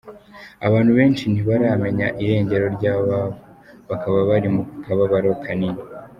Abantu 0.67 0.91
benshi 0.99 1.23
ntibaramenya 1.27 2.07
irengero 2.23 2.65
ry'ababo, 2.75 3.27
bakaba 3.89 4.19
bari 4.29 4.47
mu 4.55 4.61
kababro 4.83 5.29
kanini. 5.45 5.81